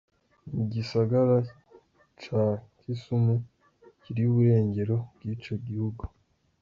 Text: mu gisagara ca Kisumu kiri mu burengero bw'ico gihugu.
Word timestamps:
mu 0.53 0.63
gisagara 0.73 1.37
ca 2.21 2.43
Kisumu 2.79 3.35
kiri 4.01 4.23
mu 4.27 4.33
burengero 4.35 4.95
bw'ico 5.19 5.53
gihugu. 5.67 6.03